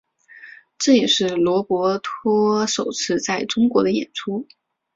[0.79, 4.47] 这也是罗伯托首次在中国的演出。